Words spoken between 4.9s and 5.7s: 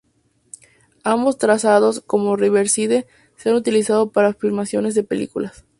de películas.